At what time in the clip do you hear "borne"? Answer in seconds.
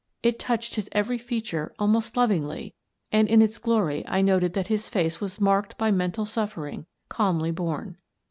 7.51-7.97